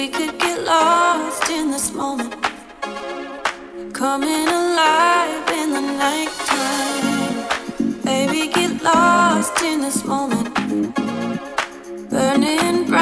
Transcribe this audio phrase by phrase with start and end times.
[0.00, 2.34] We could get lost in this moment,
[3.92, 7.04] coming alive in the nighttime.
[8.02, 10.54] Baby, get lost in this moment,
[12.08, 12.99] burning bright.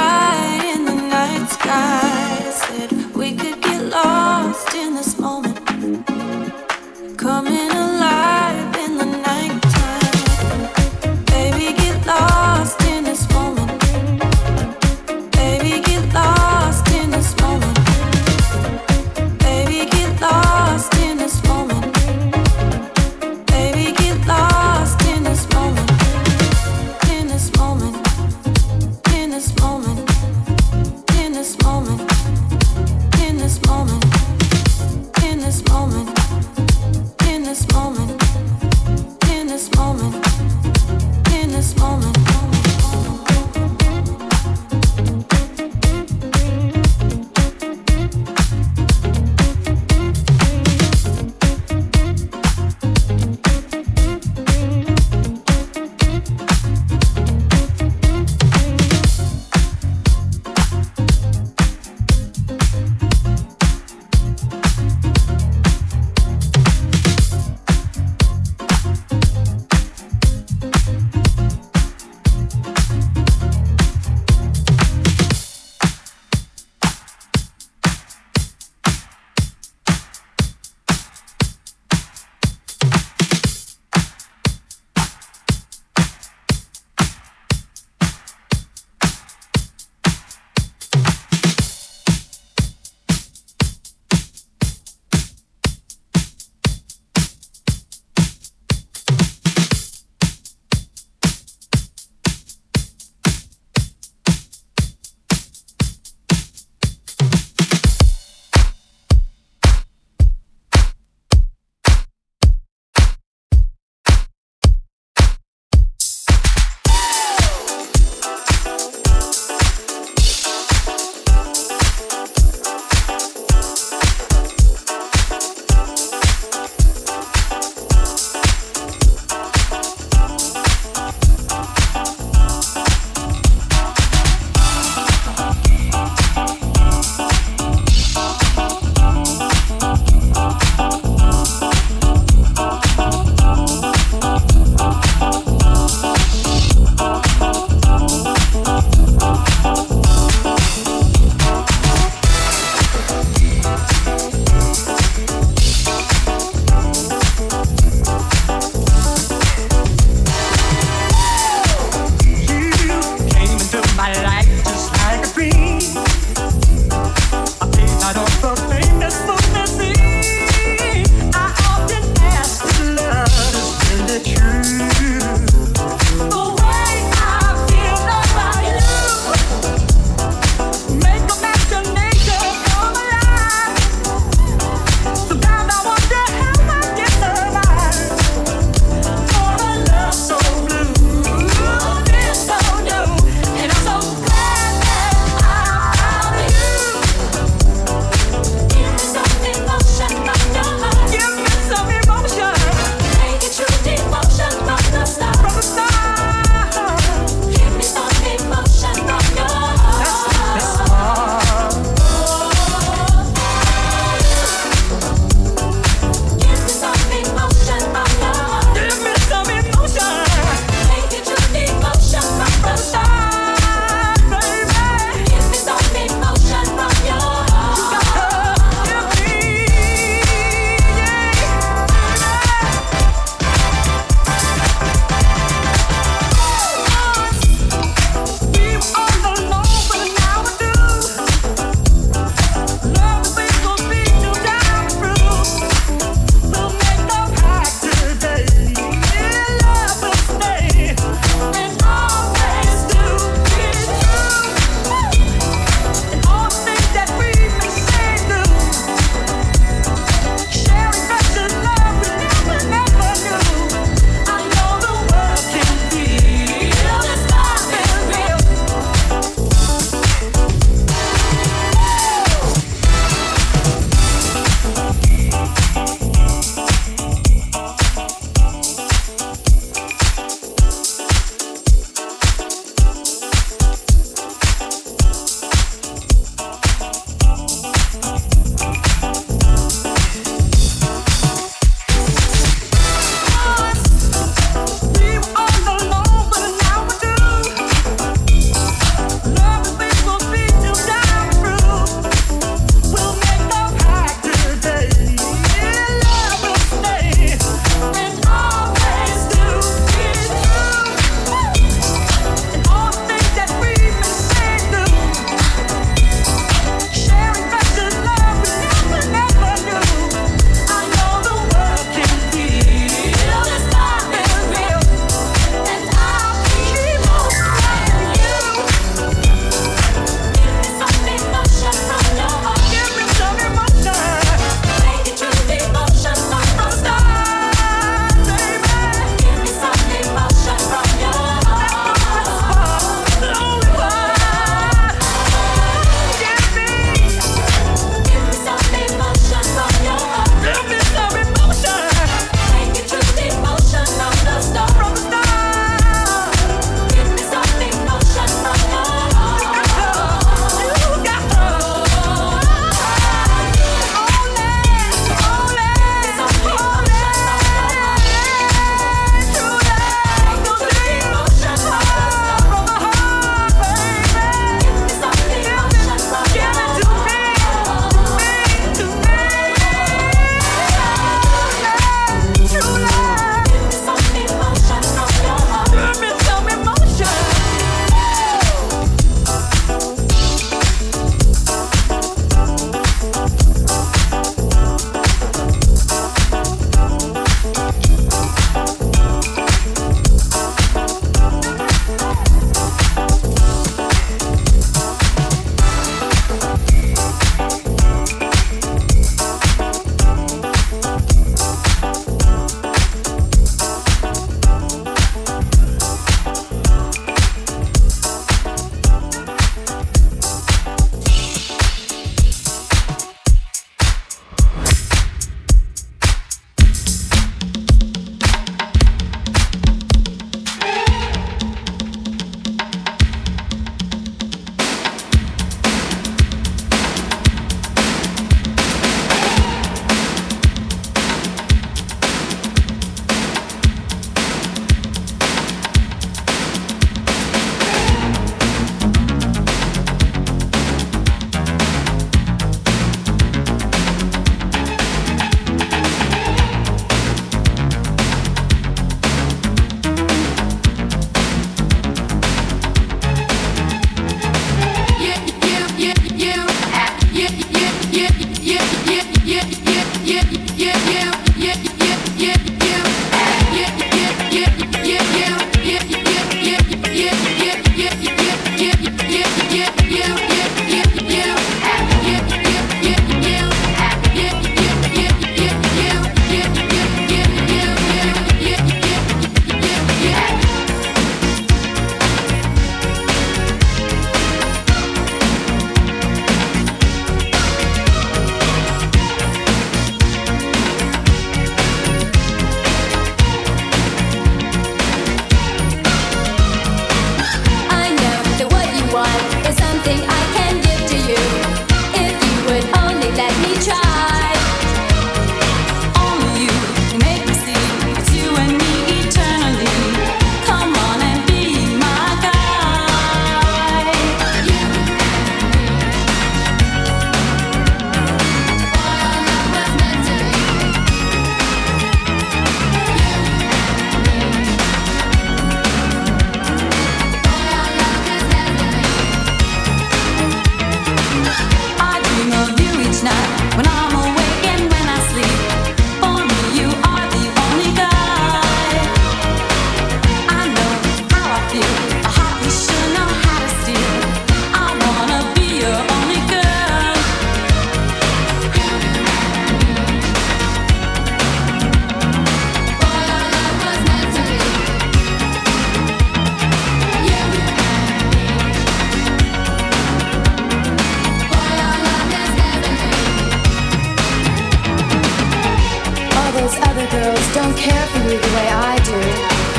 [577.18, 579.00] Girls don't care for you the way I do.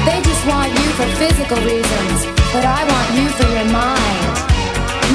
[0.06, 4.36] They just want you for physical reasons, but I want you for your mind.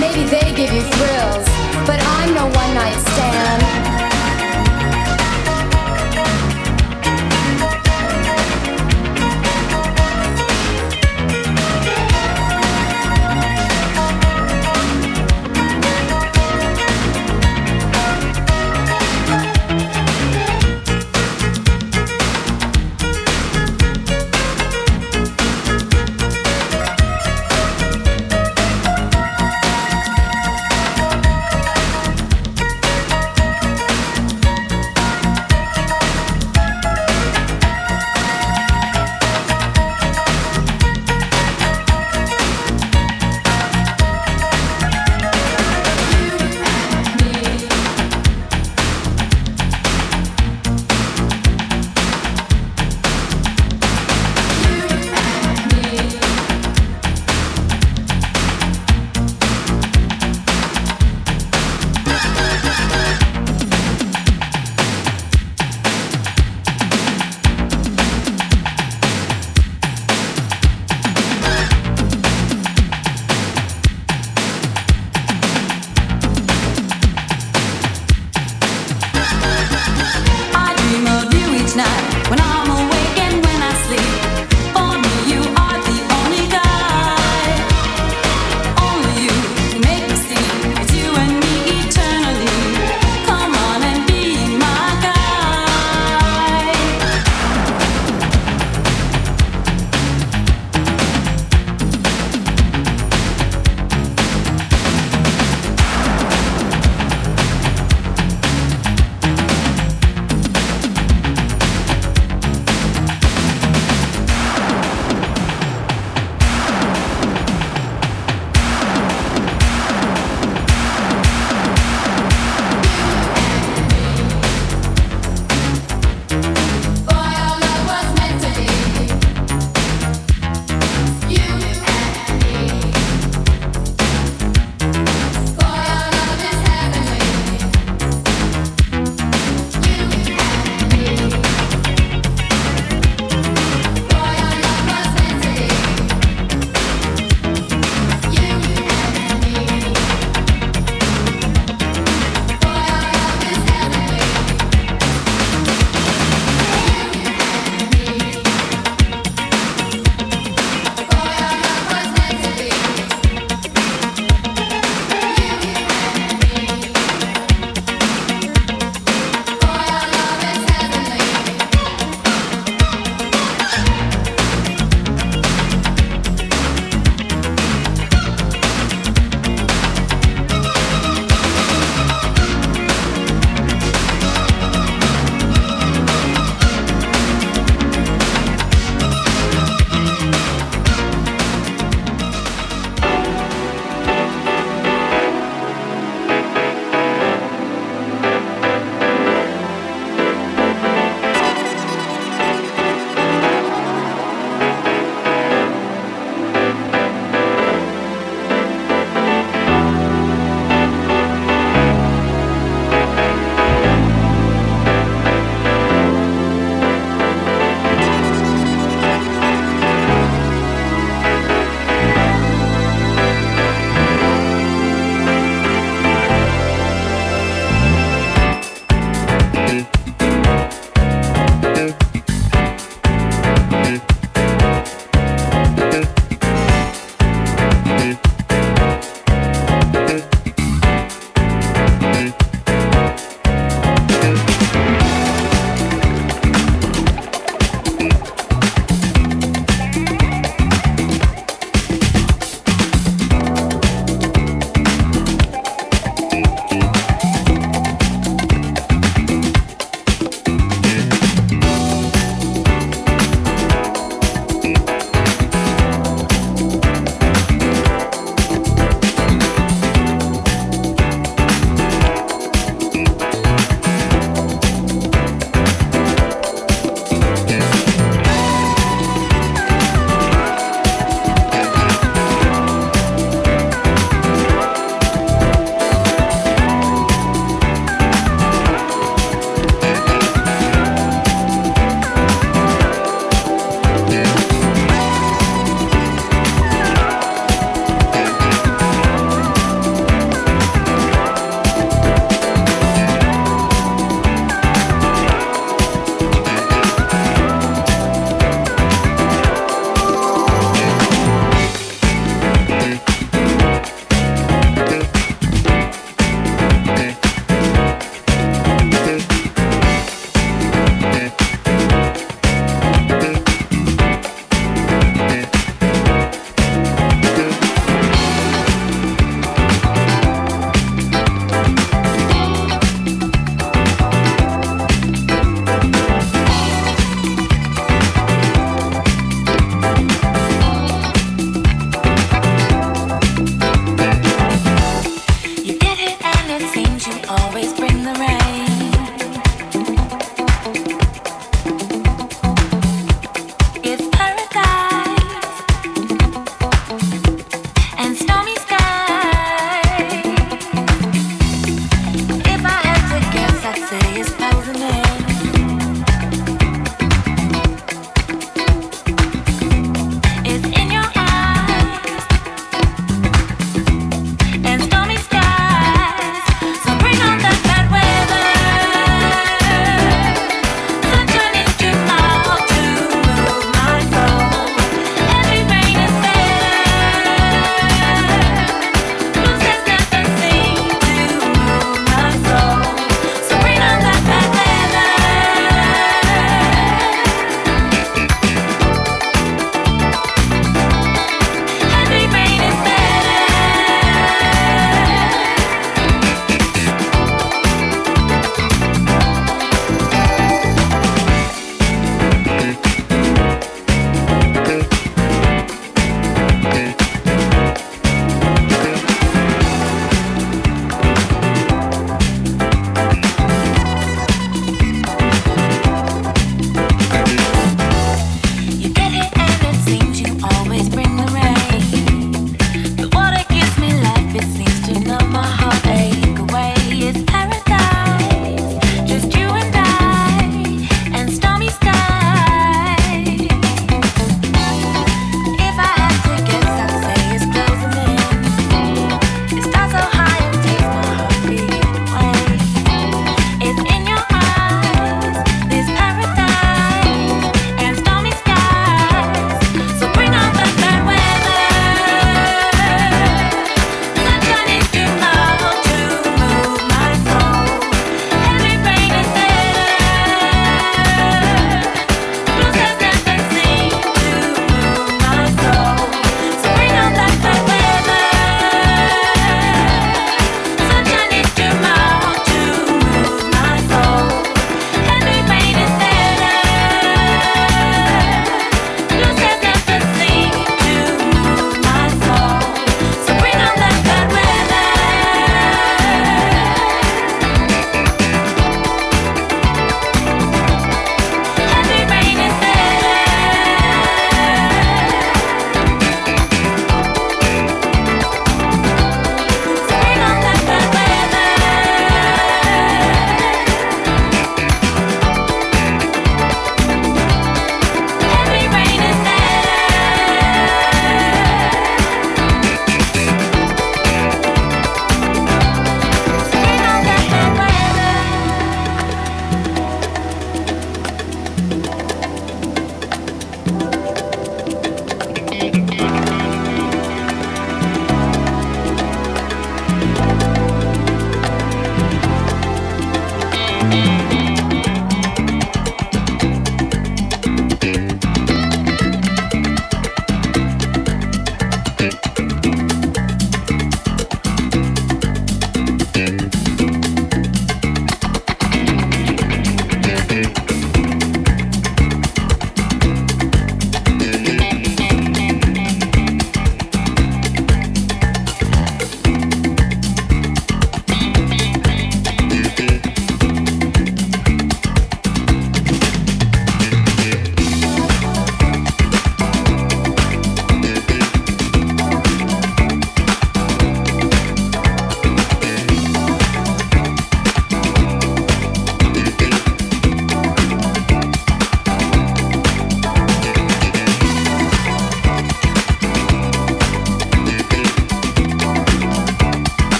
[0.00, 1.46] Maybe they give you thrills,
[1.86, 4.03] but I'm no one night stand.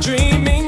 [0.00, 0.59] dreaming.